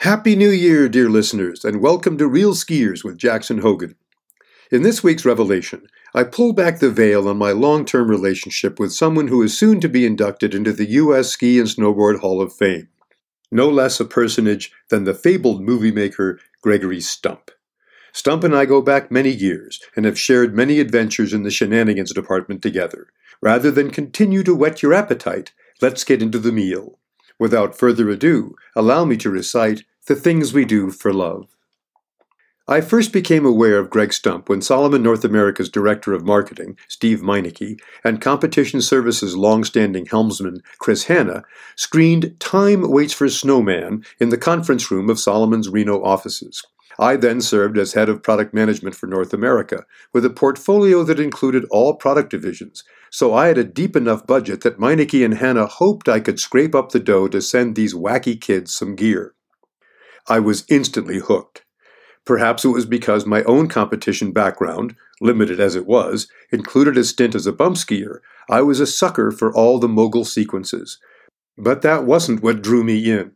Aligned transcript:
Happy 0.00 0.34
New 0.34 0.48
Year, 0.48 0.88
dear 0.88 1.10
listeners, 1.10 1.62
and 1.62 1.82
welcome 1.82 2.16
to 2.16 2.26
Real 2.26 2.54
Skiers 2.54 3.04
with 3.04 3.18
Jackson 3.18 3.58
Hogan. 3.58 3.96
In 4.72 4.80
this 4.80 5.04
week's 5.04 5.26
revelation, 5.26 5.86
I 6.14 6.22
pull 6.22 6.54
back 6.54 6.78
the 6.78 6.88
veil 6.88 7.28
on 7.28 7.36
my 7.36 7.52
long 7.52 7.84
term 7.84 8.08
relationship 8.08 8.80
with 8.80 8.94
someone 8.94 9.28
who 9.28 9.42
is 9.42 9.58
soon 9.58 9.78
to 9.82 9.90
be 9.90 10.06
inducted 10.06 10.54
into 10.54 10.72
the 10.72 10.88
U.S. 10.92 11.28
Ski 11.28 11.58
and 11.58 11.68
Snowboard 11.68 12.20
Hall 12.20 12.40
of 12.40 12.50
Fame. 12.50 12.88
No 13.52 13.68
less 13.68 14.00
a 14.00 14.06
personage 14.06 14.72
than 14.88 15.04
the 15.04 15.12
fabled 15.12 15.60
movie 15.60 15.92
maker 15.92 16.40
Gregory 16.62 17.02
Stump. 17.02 17.50
Stump 18.14 18.42
and 18.42 18.56
I 18.56 18.64
go 18.64 18.80
back 18.80 19.10
many 19.10 19.30
years 19.30 19.82
and 19.94 20.06
have 20.06 20.18
shared 20.18 20.56
many 20.56 20.80
adventures 20.80 21.34
in 21.34 21.42
the 21.42 21.50
shenanigans 21.50 22.14
department 22.14 22.62
together. 22.62 23.08
Rather 23.42 23.70
than 23.70 23.90
continue 23.90 24.44
to 24.44 24.54
whet 24.54 24.82
your 24.82 24.94
appetite, 24.94 25.52
let's 25.82 26.04
get 26.04 26.22
into 26.22 26.38
the 26.38 26.52
meal. 26.52 26.96
Without 27.38 27.76
further 27.76 28.08
ado, 28.10 28.54
allow 28.76 29.04
me 29.04 29.16
to 29.16 29.30
recite 29.30 29.84
the 30.10 30.16
Things 30.16 30.52
We 30.52 30.64
Do 30.64 30.90
for 30.90 31.12
Love. 31.12 31.46
I 32.66 32.80
first 32.80 33.12
became 33.12 33.46
aware 33.46 33.78
of 33.78 33.90
Greg 33.90 34.12
Stump 34.12 34.48
when 34.48 34.60
Salomon 34.60 35.04
North 35.04 35.24
America's 35.24 35.68
Director 35.68 36.14
of 36.14 36.24
Marketing, 36.24 36.76
Steve 36.88 37.20
Meineke, 37.20 37.78
and 38.02 38.20
Competition 38.20 38.82
Services 38.82 39.36
long-standing 39.36 40.06
helmsman, 40.06 40.62
Chris 40.80 41.04
Hanna, 41.04 41.44
screened 41.76 42.34
Time 42.40 42.90
Waits 42.90 43.12
for 43.12 43.28
Snowman 43.28 44.04
in 44.18 44.30
the 44.30 44.36
conference 44.36 44.90
room 44.90 45.08
of 45.08 45.20
Salomon's 45.20 45.68
Reno 45.68 46.02
offices. 46.02 46.66
I 46.98 47.14
then 47.14 47.40
served 47.40 47.78
as 47.78 47.92
head 47.92 48.08
of 48.08 48.20
product 48.20 48.52
management 48.52 48.96
for 48.96 49.06
North 49.06 49.32
America, 49.32 49.84
with 50.12 50.24
a 50.24 50.30
portfolio 50.30 51.04
that 51.04 51.20
included 51.20 51.66
all 51.70 51.94
product 51.94 52.30
divisions, 52.30 52.82
so 53.12 53.32
I 53.32 53.46
had 53.46 53.58
a 53.58 53.62
deep 53.62 53.94
enough 53.94 54.26
budget 54.26 54.62
that 54.62 54.80
Meineke 54.80 55.24
and 55.24 55.34
Hanna 55.34 55.66
hoped 55.66 56.08
I 56.08 56.18
could 56.18 56.40
scrape 56.40 56.74
up 56.74 56.90
the 56.90 56.98
dough 56.98 57.28
to 57.28 57.40
send 57.40 57.76
these 57.76 57.94
wacky 57.94 58.40
kids 58.40 58.74
some 58.74 58.96
gear. 58.96 59.34
I 60.26 60.38
was 60.38 60.64
instantly 60.68 61.18
hooked. 61.18 61.64
Perhaps 62.24 62.64
it 62.64 62.68
was 62.68 62.86
because 62.86 63.26
my 63.26 63.42
own 63.44 63.68
competition 63.68 64.32
background, 64.32 64.94
limited 65.20 65.58
as 65.58 65.74
it 65.74 65.86
was, 65.86 66.28
included 66.52 66.96
a 66.96 67.04
stint 67.04 67.34
as 67.34 67.46
a 67.46 67.52
bump 67.52 67.76
skier. 67.76 68.20
I 68.48 68.62
was 68.62 68.80
a 68.80 68.86
sucker 68.86 69.30
for 69.30 69.52
all 69.52 69.78
the 69.78 69.88
mogul 69.88 70.24
sequences. 70.24 70.98
But 71.56 71.82
that 71.82 72.04
wasn't 72.04 72.42
what 72.42 72.62
drew 72.62 72.84
me 72.84 73.10
in. 73.10 73.32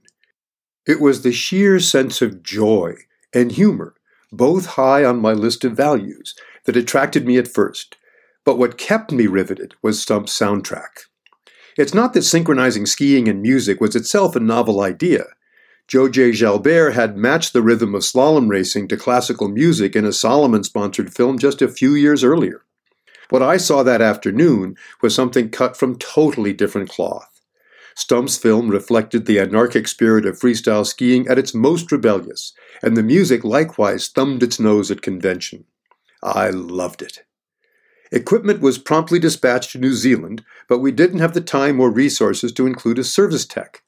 It 0.86 1.00
was 1.00 1.22
the 1.22 1.32
sheer 1.32 1.80
sense 1.80 2.20
of 2.20 2.42
joy 2.42 2.94
and 3.34 3.52
humor, 3.52 3.94
both 4.30 4.66
high 4.66 5.04
on 5.04 5.18
my 5.18 5.32
list 5.32 5.64
of 5.64 5.76
values, 5.76 6.34
that 6.64 6.76
attracted 6.76 7.26
me 7.26 7.38
at 7.38 7.48
first. 7.48 7.96
But 8.44 8.58
what 8.58 8.78
kept 8.78 9.12
me 9.12 9.26
riveted 9.26 9.74
was 9.82 10.00
Stump's 10.00 10.38
soundtrack. 10.38 11.06
It's 11.76 11.94
not 11.94 12.12
that 12.12 12.22
synchronizing 12.22 12.86
skiing 12.86 13.28
and 13.28 13.42
music 13.42 13.80
was 13.80 13.96
itself 13.96 14.36
a 14.36 14.40
novel 14.40 14.80
idea. 14.80 15.24
Joe 15.86 16.08
Jay 16.08 16.30
Jalbert 16.30 16.94
had 16.94 17.16
matched 17.16 17.52
the 17.52 17.62
rhythm 17.62 17.94
of 17.94 18.02
slalom 18.02 18.48
racing 18.48 18.88
to 18.88 18.96
classical 18.96 19.48
music 19.48 19.94
in 19.94 20.04
a 20.04 20.12
Salomon 20.12 20.64
sponsored 20.64 21.14
film 21.14 21.38
just 21.38 21.60
a 21.60 21.68
few 21.68 21.94
years 21.94 22.24
earlier. 22.24 22.64
What 23.28 23.42
I 23.42 23.58
saw 23.58 23.82
that 23.82 24.00
afternoon 24.00 24.76
was 25.02 25.14
something 25.14 25.50
cut 25.50 25.76
from 25.76 25.98
totally 25.98 26.52
different 26.52 26.88
cloth. 26.88 27.40
Stump's 27.94 28.36
film 28.36 28.70
reflected 28.70 29.26
the 29.26 29.38
anarchic 29.38 29.86
spirit 29.86 30.26
of 30.26 30.38
freestyle 30.38 30.84
skiing 30.84 31.28
at 31.28 31.38
its 31.38 31.54
most 31.54 31.92
rebellious, 31.92 32.52
and 32.82 32.96
the 32.96 33.02
music 33.02 33.44
likewise 33.44 34.08
thumbed 34.08 34.42
its 34.42 34.58
nose 34.58 34.90
at 34.90 35.02
convention. 35.02 35.64
I 36.22 36.50
loved 36.50 37.02
it. 37.02 37.24
Equipment 38.10 38.60
was 38.60 38.78
promptly 38.78 39.18
dispatched 39.18 39.72
to 39.72 39.78
New 39.78 39.92
Zealand, 39.92 40.44
but 40.68 40.80
we 40.80 40.90
didn't 40.90 41.20
have 41.20 41.34
the 41.34 41.40
time 41.40 41.78
or 41.78 41.90
resources 41.90 42.52
to 42.52 42.66
include 42.66 42.98
a 42.98 43.04
service 43.04 43.46
tech, 43.46 43.82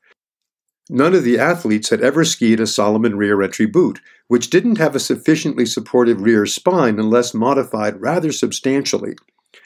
None 0.88 1.14
of 1.14 1.24
the 1.24 1.38
athletes 1.38 1.90
had 1.90 2.00
ever 2.00 2.24
skied 2.24 2.60
a 2.60 2.66
Salomon 2.66 3.16
rear 3.16 3.42
entry 3.42 3.66
boot, 3.66 4.00
which 4.28 4.50
didn't 4.50 4.78
have 4.78 4.94
a 4.94 5.00
sufficiently 5.00 5.66
supportive 5.66 6.20
rear 6.20 6.46
spine 6.46 7.00
unless 7.00 7.34
modified 7.34 8.00
rather 8.00 8.30
substantially. 8.30 9.16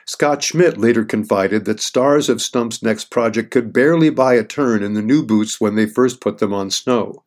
Scott 0.06 0.42
Schmidt 0.42 0.78
later 0.78 1.04
confided 1.04 1.66
that 1.66 1.80
stars 1.80 2.28
of 2.28 2.40
Stump's 2.40 2.82
next 2.82 3.10
project 3.10 3.50
could 3.50 3.72
barely 3.72 4.10
buy 4.10 4.34
a 4.34 4.44
turn 4.44 4.82
in 4.82 4.94
the 4.94 5.02
new 5.02 5.24
boots 5.24 5.60
when 5.60 5.74
they 5.74 5.86
first 5.86 6.20
put 6.20 6.38
them 6.38 6.52
on 6.52 6.70
snow. 6.70 7.22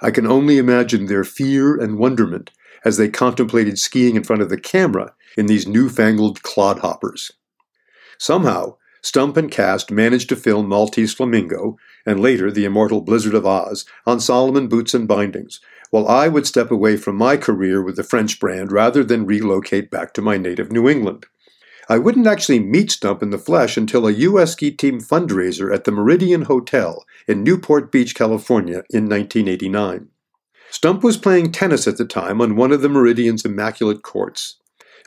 I 0.00 0.10
can 0.10 0.26
only 0.26 0.58
imagine 0.58 1.06
their 1.06 1.24
fear 1.24 1.80
and 1.80 1.98
wonderment 1.98 2.50
as 2.84 2.96
they 2.96 3.08
contemplated 3.08 3.78
skiing 3.78 4.16
in 4.16 4.24
front 4.24 4.42
of 4.42 4.48
the 4.48 4.60
camera 4.60 5.14
in 5.36 5.46
these 5.46 5.66
newfangled 5.66 6.42
clodhoppers. 6.42 7.32
Somehow, 8.18 8.76
Stump 9.02 9.36
and 9.36 9.50
cast 9.50 9.90
managed 9.90 10.28
to 10.28 10.36
film 10.36 10.68
Maltese 10.68 11.14
Flamingo, 11.14 11.78
and 12.04 12.20
later 12.20 12.50
The 12.50 12.64
Immortal 12.64 13.00
Blizzard 13.00 13.34
of 13.34 13.46
Oz, 13.46 13.84
on 14.06 14.20
Salomon 14.20 14.68
boots 14.68 14.94
and 14.94 15.08
bindings, 15.08 15.60
while 15.90 16.06
I 16.06 16.28
would 16.28 16.46
step 16.46 16.70
away 16.70 16.96
from 16.96 17.16
my 17.16 17.36
career 17.36 17.82
with 17.82 17.96
the 17.96 18.02
French 18.02 18.38
brand 18.38 18.70
rather 18.70 19.02
than 19.02 19.26
relocate 19.26 19.90
back 19.90 20.12
to 20.14 20.22
my 20.22 20.36
native 20.36 20.70
New 20.70 20.88
England. 20.88 21.26
I 21.88 21.98
wouldn't 21.98 22.28
actually 22.28 22.60
meet 22.60 22.92
Stump 22.92 23.20
in 23.20 23.30
the 23.30 23.38
flesh 23.38 23.76
until 23.76 24.06
a 24.06 24.12
U.S. 24.12 24.52
ski 24.52 24.70
team 24.70 25.00
fundraiser 25.00 25.74
at 25.74 25.84
the 25.84 25.90
Meridian 25.90 26.42
Hotel 26.42 27.04
in 27.26 27.42
Newport 27.42 27.90
Beach, 27.90 28.14
California 28.14 28.84
in 28.90 29.08
1989. 29.08 30.08
Stump 30.70 31.02
was 31.02 31.16
playing 31.16 31.50
tennis 31.50 31.88
at 31.88 31.96
the 31.96 32.04
time 32.04 32.40
on 32.40 32.54
one 32.54 32.70
of 32.70 32.80
the 32.80 32.88
Meridian's 32.88 33.44
immaculate 33.44 34.02
courts. 34.02 34.56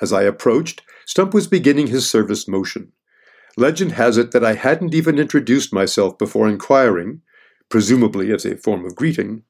As 0.01 0.11
I 0.11 0.23
approached, 0.23 0.81
Stump 1.05 1.33
was 1.33 1.47
beginning 1.47 1.87
his 1.87 2.09
service 2.09 2.49
motion. 2.49 2.91
Legend 3.55 3.91
has 3.93 4.17
it 4.17 4.31
that 4.31 4.43
I 4.43 4.55
hadn't 4.55 4.95
even 4.95 5.19
introduced 5.19 5.73
myself 5.73 6.17
before 6.17 6.49
inquiring, 6.49 7.21
presumably 7.69 8.31
as 8.31 8.45
a 8.45 8.57
form 8.57 8.85
of 8.85 8.95
greeting, 8.95 9.43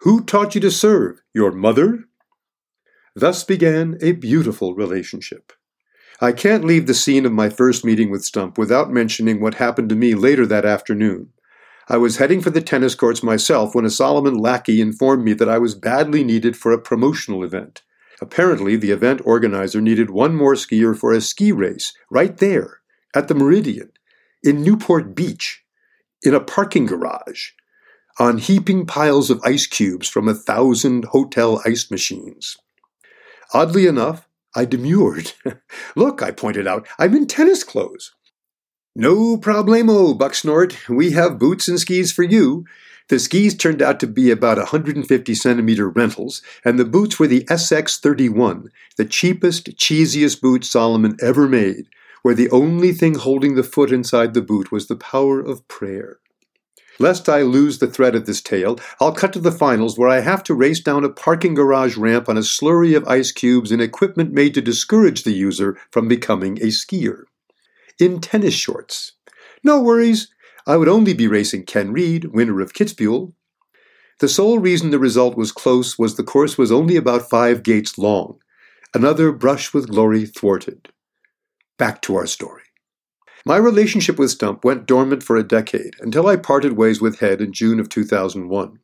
Who 0.00 0.22
taught 0.22 0.54
you 0.54 0.60
to 0.60 0.70
serve? 0.70 1.20
Your 1.32 1.50
mother? 1.50 2.04
Thus 3.16 3.42
began 3.44 3.98
a 4.00 4.12
beautiful 4.12 4.74
relationship. 4.74 5.52
I 6.20 6.32
can't 6.32 6.64
leave 6.64 6.86
the 6.86 6.94
scene 6.94 7.26
of 7.26 7.32
my 7.32 7.48
first 7.48 7.84
meeting 7.84 8.10
with 8.10 8.24
Stump 8.24 8.56
without 8.56 8.92
mentioning 8.92 9.40
what 9.40 9.54
happened 9.54 9.88
to 9.88 9.96
me 9.96 10.14
later 10.14 10.46
that 10.46 10.64
afternoon. 10.64 11.30
I 11.88 11.96
was 11.96 12.16
heading 12.16 12.40
for 12.40 12.50
the 12.50 12.62
tennis 12.62 12.94
courts 12.94 13.22
myself 13.22 13.74
when 13.74 13.84
a 13.84 13.90
Salomon 13.90 14.38
lackey 14.38 14.80
informed 14.80 15.24
me 15.24 15.32
that 15.34 15.48
I 15.48 15.58
was 15.58 15.74
badly 15.74 16.24
needed 16.24 16.56
for 16.56 16.72
a 16.72 16.80
promotional 16.80 17.42
event. 17.42 17.82
Apparently, 18.20 18.76
the 18.76 18.92
event 18.92 19.20
organizer 19.24 19.80
needed 19.80 20.08
one 20.08 20.34
more 20.34 20.54
skier 20.54 20.96
for 20.96 21.12
a 21.12 21.20
ski 21.20 21.52
race, 21.52 21.92
right 22.10 22.36
there, 22.38 22.80
at 23.14 23.28
the 23.28 23.34
Meridian, 23.34 23.90
in 24.42 24.62
Newport 24.62 25.14
Beach, 25.14 25.62
in 26.22 26.34
a 26.34 26.40
parking 26.40 26.86
garage, 26.86 27.50
on 28.18 28.38
heaping 28.38 28.86
piles 28.86 29.30
of 29.30 29.40
ice 29.44 29.66
cubes 29.66 30.08
from 30.08 30.28
a 30.28 30.34
thousand 30.34 31.06
hotel 31.06 31.60
ice 31.64 31.90
machines. 31.90 32.56
Oddly 33.52 33.86
enough, 33.86 34.28
I 34.54 34.64
demurred. 34.64 35.32
Look, 35.96 36.22
I 36.22 36.30
pointed 36.30 36.66
out, 36.66 36.86
I'm 36.98 37.14
in 37.14 37.26
tennis 37.26 37.64
clothes. 37.64 38.12
No 38.96 39.36
problemo, 39.36 40.16
Bucksnort. 40.16 40.88
We 40.88 41.10
have 41.12 41.38
boots 41.38 41.66
and 41.66 41.80
skis 41.80 42.12
for 42.12 42.22
you. 42.22 42.64
The 43.08 43.18
skis 43.18 43.54
turned 43.54 43.82
out 43.82 44.00
to 44.00 44.06
be 44.06 44.30
about 44.30 44.56
150 44.56 45.34
centimeter 45.34 45.88
rentals, 45.88 46.42
and 46.64 46.78
the 46.78 46.84
boots 46.84 47.18
were 47.18 47.26
the 47.26 47.44
SX31, 47.44 48.68
the 48.96 49.04
cheapest, 49.04 49.76
cheesiest 49.76 50.40
boot 50.40 50.64
Salomon 50.64 51.16
ever 51.20 51.46
made, 51.46 51.86
where 52.24 52.34
the 52.34 52.48
only 52.48 52.90
thing 52.90 53.16
holding 53.16 53.54
the 53.54 53.62
foot 53.62 53.92
inside 53.92 54.32
the 54.32 54.40
boot 54.40 54.72
was 54.72 54.86
the 54.86 54.96
power 54.96 55.40
of 55.40 55.68
prayer. 55.68 56.20
Lest 56.98 57.28
I 57.28 57.42
lose 57.42 57.80
the 57.80 57.86
thread 57.86 58.14
of 58.14 58.24
this 58.24 58.40
tale, 58.40 58.80
I'll 58.98 59.12
cut 59.12 59.34
to 59.34 59.40
the 59.40 59.52
finals 59.52 59.98
where 59.98 60.08
I 60.08 60.20
have 60.20 60.42
to 60.44 60.54
race 60.54 60.80
down 60.80 61.04
a 61.04 61.10
parking 61.10 61.52
garage 61.52 61.98
ramp 61.98 62.26
on 62.30 62.38
a 62.38 62.40
slurry 62.40 62.96
of 62.96 63.06
ice 63.06 63.30
cubes 63.30 63.70
and 63.70 63.82
equipment 63.82 64.32
made 64.32 64.54
to 64.54 64.62
discourage 64.62 65.24
the 65.24 65.34
user 65.34 65.76
from 65.90 66.08
becoming 66.08 66.56
a 66.62 66.68
skier. 66.68 67.24
In 68.00 68.22
tennis 68.22 68.54
shorts. 68.54 69.12
No 69.62 69.82
worries, 69.82 70.28
I 70.66 70.78
would 70.78 70.88
only 70.88 71.12
be 71.12 71.28
racing 71.28 71.66
Ken 71.66 71.92
Read, 71.92 72.32
winner 72.32 72.62
of 72.62 72.72
Kitzbühel. 72.72 73.34
The 74.20 74.28
sole 74.28 74.58
reason 74.58 74.88
the 74.88 74.98
result 74.98 75.36
was 75.36 75.52
close 75.52 75.98
was 75.98 76.16
the 76.16 76.24
course 76.24 76.56
was 76.56 76.72
only 76.72 76.96
about 76.96 77.28
five 77.28 77.62
gates 77.62 77.98
long. 77.98 78.38
Another 78.94 79.30
brush 79.30 79.74
with 79.74 79.90
glory 79.90 80.24
thwarted. 80.24 80.88
Back 81.76 82.02
to 82.02 82.14
our 82.14 82.26
story. 82.26 82.62
My 83.44 83.56
relationship 83.56 84.16
with 84.16 84.30
Stump 84.30 84.64
went 84.64 84.86
dormant 84.86 85.24
for 85.24 85.36
a 85.36 85.42
decade 85.42 85.94
until 86.00 86.28
I 86.28 86.36
parted 86.36 86.74
ways 86.74 87.00
with 87.00 87.18
Head 87.18 87.40
in 87.40 87.52
June 87.52 87.80
of 87.80 87.88
2001. 87.88 88.78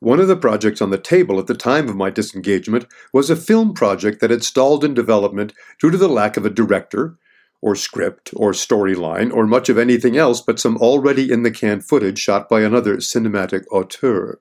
One 0.00 0.18
of 0.18 0.26
the 0.28 0.36
projects 0.36 0.82
on 0.82 0.90
the 0.90 0.98
table 0.98 1.38
at 1.38 1.46
the 1.46 1.54
time 1.54 1.88
of 1.88 1.94
my 1.94 2.10
disengagement 2.10 2.86
was 3.12 3.30
a 3.30 3.36
film 3.36 3.74
project 3.74 4.20
that 4.20 4.30
had 4.30 4.42
stalled 4.42 4.82
in 4.82 4.92
development 4.92 5.52
due 5.80 5.90
to 5.90 5.96
the 5.96 6.08
lack 6.08 6.36
of 6.36 6.44
a 6.44 6.50
director, 6.50 7.16
or 7.62 7.76
script, 7.76 8.30
or 8.34 8.52
storyline, 8.52 9.32
or 9.32 9.46
much 9.46 9.68
of 9.68 9.78
anything 9.78 10.16
else 10.16 10.40
but 10.40 10.58
some 10.58 10.76
already 10.78 11.30
in 11.30 11.44
the 11.44 11.50
can 11.50 11.80
footage 11.80 12.18
shot 12.18 12.48
by 12.48 12.62
another 12.62 12.96
cinematic 12.96 13.64
auteur. 13.70 14.40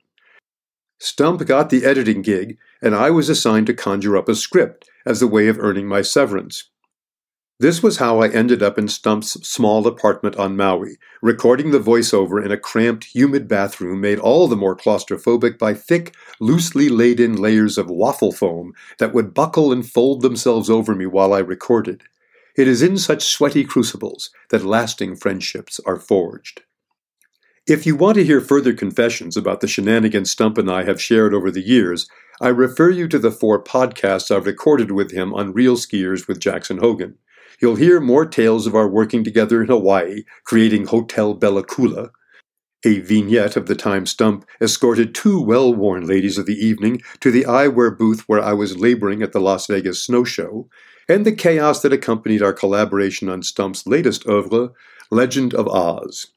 Stump 0.97 1.45
got 1.45 1.69
the 1.69 1.85
editing 1.85 2.23
gig, 2.23 2.57
and 2.81 2.95
I 2.95 3.11
was 3.11 3.29
assigned 3.29 3.67
to 3.67 3.73
conjure 3.75 4.17
up 4.17 4.27
a 4.27 4.35
script 4.35 4.89
as 5.05 5.21
a 5.21 5.27
way 5.27 5.47
of 5.47 5.59
earning 5.59 5.87
my 5.87 6.01
severance. 6.01 6.69
This 7.61 7.83
was 7.83 7.97
how 7.97 8.21
I 8.21 8.29
ended 8.29 8.63
up 8.63 8.77
in 8.77 8.87
Stump's 8.87 9.31
small 9.45 9.85
apartment 9.85 10.37
on 10.37 10.55
Maui, 10.55 10.97
recording 11.21 11.71
the 11.71 11.79
voiceover 11.79 12.43
in 12.43 12.53
a 12.53 12.57
cramped, 12.57 13.03
humid 13.13 13.49
bathroom 13.49 13.99
made 13.99 14.17
all 14.17 14.47
the 14.47 14.55
more 14.55 14.77
claustrophobic 14.77 15.57
by 15.57 15.73
thick, 15.73 16.15
loosely 16.39 16.87
laid 16.87 17.19
in 17.19 17.35
layers 17.35 17.77
of 17.77 17.89
waffle 17.89 18.31
foam 18.31 18.71
that 18.97 19.13
would 19.13 19.33
buckle 19.33 19.73
and 19.73 19.85
fold 19.85 20.21
themselves 20.21 20.69
over 20.69 20.95
me 20.95 21.05
while 21.05 21.33
I 21.33 21.39
recorded. 21.39 22.03
It 22.55 22.65
is 22.65 22.81
in 22.81 22.97
such 22.97 23.25
sweaty 23.25 23.65
crucibles 23.65 24.29
that 24.51 24.63
lasting 24.63 25.17
friendships 25.17 25.81
are 25.85 25.99
forged. 25.99 26.61
If 27.67 27.85
you 27.85 27.97
want 27.97 28.15
to 28.15 28.23
hear 28.23 28.39
further 28.39 28.71
confessions 28.71 29.35
about 29.35 29.59
the 29.59 29.67
shenanigans 29.67 30.31
Stump 30.31 30.57
and 30.57 30.71
I 30.71 30.85
have 30.85 31.01
shared 31.01 31.33
over 31.33 31.51
the 31.51 31.61
years, 31.61 32.07
I 32.39 32.47
refer 32.47 32.89
you 32.89 33.09
to 33.09 33.19
the 33.19 33.31
four 33.31 33.61
podcasts 33.61 34.33
I've 34.33 34.45
recorded 34.45 34.91
with 34.91 35.11
him 35.11 35.33
on 35.33 35.51
Real 35.51 35.75
Skiers 35.75 36.25
with 36.25 36.39
Jackson 36.39 36.77
Hogan. 36.77 37.17
You'll 37.61 37.75
hear 37.75 37.99
more 37.99 38.25
tales 38.25 38.65
of 38.67 38.75
our 38.75 38.87
working 38.87 39.23
together 39.23 39.61
in 39.61 39.67
Hawaii, 39.67 40.23
creating 40.45 40.87
Hotel 40.87 41.33
Bella 41.33 41.63
Coola. 41.63 42.11
a 42.85 42.99
vignette 42.99 43.57
of 43.57 43.67
the 43.67 43.75
time 43.75 44.05
Stump 44.05 44.45
escorted 44.61 45.13
two 45.13 45.41
well 45.41 45.73
worn 45.73 46.07
ladies 46.07 46.37
of 46.37 46.45
the 46.45 46.55
evening 46.65 47.01
to 47.19 47.29
the 47.29 47.43
eyewear 47.43 47.97
booth 47.97 48.21
where 48.27 48.41
I 48.41 48.53
was 48.53 48.77
laboring 48.77 49.21
at 49.21 49.33
the 49.33 49.41
Las 49.41 49.67
Vegas 49.67 50.01
Snow 50.01 50.23
Show, 50.23 50.69
and 51.09 51.25
the 51.25 51.33
chaos 51.33 51.81
that 51.81 51.91
accompanied 51.91 52.41
our 52.41 52.53
collaboration 52.53 53.27
on 53.27 53.43
Stump's 53.43 53.85
latest 53.85 54.25
oeuvre, 54.25 54.69
Legend 55.11 55.53
of 55.53 55.67
Oz. 55.67 56.27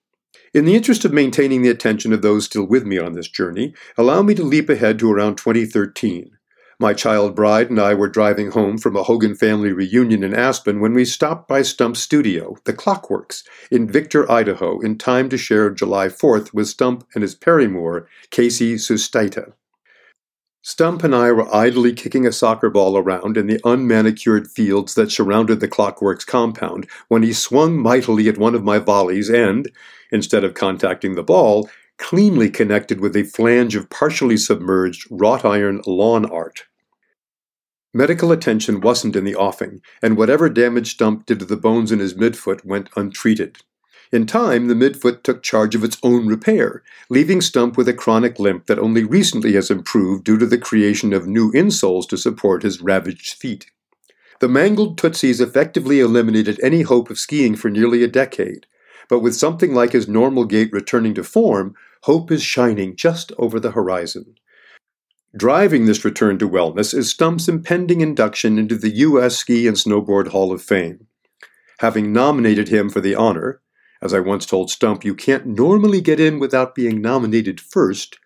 In 0.52 0.64
the 0.64 0.74
interest 0.74 1.04
of 1.04 1.12
maintaining 1.12 1.62
the 1.62 1.70
attention 1.70 2.12
of 2.12 2.22
those 2.22 2.46
still 2.46 2.64
with 2.64 2.84
me 2.84 2.98
on 2.98 3.12
this 3.12 3.28
journey, 3.28 3.72
allow 3.96 4.22
me 4.22 4.34
to 4.34 4.42
leap 4.42 4.68
ahead 4.68 4.98
to 4.98 5.12
around 5.12 5.36
2013. 5.36 6.36
My 6.78 6.94
child 6.94 7.34
bride 7.34 7.70
and 7.70 7.80
I 7.80 7.94
were 7.94 8.08
driving 8.08 8.50
home 8.50 8.78
from 8.78 8.96
a 8.96 9.02
Hogan 9.02 9.34
family 9.34 9.72
reunion 9.72 10.24
in 10.24 10.34
Aspen 10.34 10.80
when 10.80 10.94
we 10.94 11.04
stopped 11.04 11.46
by 11.46 11.62
Stump's 11.62 12.00
studio, 12.00 12.56
The 12.64 12.72
Clockworks, 12.72 13.44
in 13.70 13.90
Victor, 13.90 14.30
Idaho, 14.30 14.80
in 14.80 14.98
time 14.98 15.28
to 15.28 15.36
share 15.36 15.70
July 15.70 16.08
4th 16.08 16.52
with 16.52 16.68
Stump 16.68 17.06
and 17.14 17.22
his 17.22 17.34
paramour, 17.34 18.08
Casey 18.30 18.74
Sustaita. 18.76 19.52
Stump 20.64 21.02
and 21.02 21.12
I 21.12 21.32
were 21.32 21.52
idly 21.52 21.92
kicking 21.92 22.24
a 22.24 22.30
soccer 22.30 22.70
ball 22.70 22.96
around 22.96 23.36
in 23.36 23.48
the 23.48 23.58
unmanicured 23.64 24.46
fields 24.46 24.94
that 24.94 25.10
surrounded 25.10 25.58
the 25.58 25.66
Clockworks 25.66 26.24
compound 26.24 26.86
when 27.08 27.24
he 27.24 27.32
swung 27.32 27.76
mightily 27.76 28.28
at 28.28 28.38
one 28.38 28.54
of 28.54 28.62
my 28.62 28.78
volleys 28.78 29.28
and, 29.28 29.68
instead 30.12 30.44
of 30.44 30.54
contacting 30.54 31.16
the 31.16 31.24
ball, 31.24 31.68
cleanly 32.02 32.50
connected 32.50 33.00
with 33.00 33.16
a 33.16 33.22
flange 33.22 33.76
of 33.76 33.88
partially 33.88 34.36
submerged 34.36 35.06
wrought 35.08 35.44
iron 35.44 35.80
lawn 35.86 36.26
art. 36.26 36.64
Medical 37.94 38.32
attention 38.32 38.80
wasn't 38.80 39.14
in 39.14 39.24
the 39.24 39.36
offing, 39.36 39.80
and 40.02 40.16
whatever 40.16 40.48
damage 40.48 40.94
Stump 40.94 41.26
did 41.26 41.38
to 41.38 41.44
the 41.44 41.56
bones 41.56 41.92
in 41.92 42.00
his 42.00 42.14
midfoot 42.14 42.64
went 42.64 42.90
untreated. 42.96 43.58
In 44.10 44.26
time, 44.26 44.66
the 44.66 44.74
midfoot 44.74 45.22
took 45.22 45.44
charge 45.44 45.76
of 45.76 45.84
its 45.84 45.96
own 46.02 46.26
repair, 46.26 46.82
leaving 47.08 47.40
Stump 47.40 47.76
with 47.76 47.88
a 47.88 47.94
chronic 47.94 48.40
limp 48.40 48.66
that 48.66 48.80
only 48.80 49.04
recently 49.04 49.52
has 49.52 49.70
improved 49.70 50.24
due 50.24 50.38
to 50.38 50.46
the 50.46 50.58
creation 50.58 51.12
of 51.12 51.28
new 51.28 51.52
insoles 51.52 52.08
to 52.08 52.16
support 52.16 52.64
his 52.64 52.82
ravaged 52.82 53.34
feet. 53.34 53.70
The 54.40 54.48
mangled 54.48 54.98
Tootsies 54.98 55.40
effectively 55.40 56.00
eliminated 56.00 56.58
any 56.64 56.82
hope 56.82 57.10
of 57.10 57.18
skiing 57.20 57.54
for 57.54 57.70
nearly 57.70 58.02
a 58.02 58.08
decade, 58.08 58.66
but 59.08 59.20
with 59.20 59.34
something 59.34 59.74
like 59.74 59.92
his 59.92 60.08
normal 60.08 60.44
gait 60.44 60.72
returning 60.72 61.14
to 61.14 61.24
form, 61.24 61.74
hope 62.02 62.30
is 62.30 62.42
shining 62.42 62.96
just 62.96 63.32
over 63.38 63.58
the 63.60 63.72
horizon. 63.72 64.34
Driving 65.36 65.86
this 65.86 66.04
return 66.04 66.38
to 66.38 66.48
wellness 66.48 66.94
is 66.94 67.10
Stump's 67.10 67.48
impending 67.48 68.00
induction 68.00 68.58
into 68.58 68.76
the 68.76 68.90
U.S. 68.96 69.36
Ski 69.36 69.66
and 69.66 69.76
Snowboard 69.76 70.28
Hall 70.28 70.52
of 70.52 70.62
Fame. 70.62 71.06
Having 71.78 72.12
nominated 72.12 72.68
him 72.68 72.90
for 72.90 73.00
the 73.00 73.14
honor, 73.14 73.60
as 74.02 74.12
I 74.12 74.20
once 74.20 74.44
told 74.44 74.70
Stump, 74.70 75.04
you 75.04 75.14
can't 75.14 75.46
normally 75.46 76.00
get 76.00 76.20
in 76.20 76.38
without 76.38 76.74
being 76.74 77.00
nominated 77.00 77.60
first, 77.60 78.18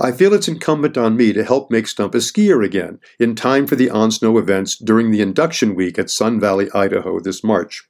I 0.00 0.12
feel 0.12 0.32
it's 0.32 0.48
incumbent 0.48 0.96
on 0.96 1.16
me 1.16 1.32
to 1.32 1.44
help 1.44 1.70
make 1.70 1.86
Stump 1.86 2.14
a 2.14 2.18
skier 2.18 2.64
again 2.64 3.00
in 3.18 3.34
time 3.34 3.66
for 3.66 3.76
the 3.76 3.90
on 3.90 4.10
snow 4.10 4.38
events 4.38 4.76
during 4.76 5.10
the 5.10 5.20
induction 5.20 5.74
week 5.74 5.98
at 5.98 6.08
Sun 6.08 6.38
Valley, 6.40 6.68
Idaho 6.72 7.18
this 7.18 7.42
March. 7.42 7.88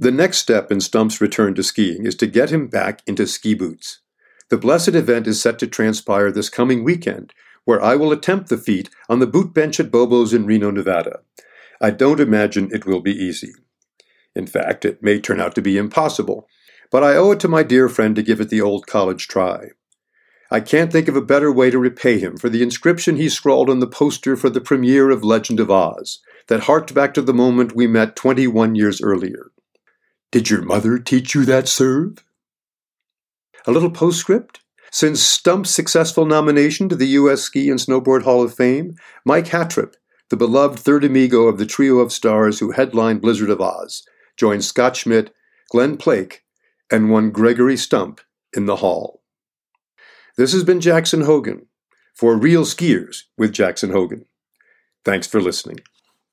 The 0.00 0.10
next 0.10 0.38
step 0.38 0.72
in 0.72 0.80
Stump's 0.80 1.20
return 1.20 1.54
to 1.56 1.62
skiing 1.62 2.06
is 2.06 2.14
to 2.14 2.26
get 2.26 2.48
him 2.48 2.68
back 2.68 3.02
into 3.06 3.26
ski 3.26 3.52
boots. 3.52 4.00
The 4.48 4.56
blessed 4.56 4.94
event 4.94 5.26
is 5.26 5.42
set 5.42 5.58
to 5.58 5.66
transpire 5.66 6.32
this 6.32 6.48
coming 6.48 6.82
weekend, 6.84 7.34
where 7.66 7.82
I 7.82 7.96
will 7.96 8.10
attempt 8.10 8.48
the 8.48 8.56
feat 8.56 8.88
on 9.10 9.18
the 9.18 9.26
boot 9.26 9.52
bench 9.52 9.78
at 9.78 9.90
Bobo's 9.90 10.32
in 10.32 10.46
Reno, 10.46 10.70
Nevada. 10.70 11.20
I 11.82 11.90
don't 11.90 12.18
imagine 12.18 12.70
it 12.72 12.86
will 12.86 13.02
be 13.02 13.12
easy. 13.12 13.52
In 14.34 14.46
fact, 14.46 14.86
it 14.86 15.02
may 15.02 15.20
turn 15.20 15.38
out 15.38 15.54
to 15.56 15.60
be 15.60 15.76
impossible, 15.76 16.48
but 16.90 17.04
I 17.04 17.14
owe 17.16 17.32
it 17.32 17.40
to 17.40 17.48
my 17.48 17.62
dear 17.62 17.90
friend 17.90 18.16
to 18.16 18.22
give 18.22 18.40
it 18.40 18.48
the 18.48 18.62
old 18.62 18.86
college 18.86 19.28
try. 19.28 19.66
I 20.50 20.60
can't 20.60 20.90
think 20.90 21.08
of 21.08 21.16
a 21.16 21.20
better 21.20 21.52
way 21.52 21.70
to 21.70 21.78
repay 21.78 22.18
him 22.18 22.38
for 22.38 22.48
the 22.48 22.62
inscription 22.62 23.16
he 23.16 23.28
scrawled 23.28 23.68
on 23.68 23.80
the 23.80 23.86
poster 23.86 24.34
for 24.34 24.48
the 24.48 24.62
premiere 24.62 25.10
of 25.10 25.22
Legend 25.22 25.60
of 25.60 25.70
Oz, 25.70 26.20
that 26.46 26.60
harked 26.60 26.94
back 26.94 27.12
to 27.12 27.20
the 27.20 27.34
moment 27.34 27.76
we 27.76 27.86
met 27.86 28.16
21 28.16 28.74
years 28.74 29.02
earlier. 29.02 29.52
Did 30.32 30.48
your 30.48 30.62
mother 30.62 30.98
teach 30.98 31.34
you 31.34 31.44
that 31.46 31.66
serve? 31.66 32.24
A 33.66 33.72
little 33.72 33.90
postscript. 33.90 34.60
Since 34.92 35.20
Stump's 35.20 35.70
successful 35.70 36.24
nomination 36.24 36.88
to 36.88 36.96
the 36.96 37.08
U.S. 37.08 37.42
Ski 37.42 37.70
and 37.70 37.78
Snowboard 37.78 38.22
Hall 38.22 38.42
of 38.42 38.54
Fame, 38.54 38.96
Mike 39.24 39.46
Hattrup, 39.46 39.94
the 40.30 40.36
beloved 40.36 40.78
third 40.78 41.04
amigo 41.04 41.42
of 41.48 41.58
the 41.58 41.66
trio 41.66 41.98
of 41.98 42.12
stars 42.12 42.58
who 42.58 42.72
headlined 42.72 43.20
Blizzard 43.20 43.50
of 43.50 43.60
Oz, 43.60 44.04
joined 44.36 44.64
Scott 44.64 44.96
Schmidt, 44.96 45.32
Glen 45.70 45.96
Plake, 45.96 46.44
and 46.90 47.10
one 47.10 47.30
Gregory 47.30 47.76
Stump 47.76 48.20
in 48.56 48.66
the 48.66 48.76
hall. 48.76 49.22
This 50.36 50.52
has 50.52 50.64
been 50.64 50.80
Jackson 50.80 51.22
Hogan 51.22 51.66
for 52.14 52.36
Real 52.36 52.64
Skiers 52.64 53.24
with 53.36 53.52
Jackson 53.52 53.90
Hogan. 53.90 54.24
Thanks 55.04 55.26
for 55.26 55.40
listening. 55.40 55.80